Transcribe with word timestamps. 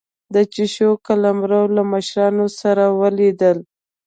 د 0.33 0.35
چوشو 0.53 0.89
قلمرو 1.05 1.61
له 1.75 1.83
مشرانو 1.91 2.45
سره 2.59 2.83
ولیدل. 3.01 3.57